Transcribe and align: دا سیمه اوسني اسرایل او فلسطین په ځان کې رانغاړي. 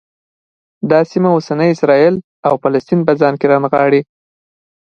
دا 0.89 0.99
سیمه 1.11 1.29
اوسني 1.35 1.67
اسرایل 1.73 2.15
او 2.47 2.53
فلسطین 2.63 2.99
په 3.07 3.13
ځان 3.19 3.33
کې 3.39 3.49
رانغاړي. 3.51 4.01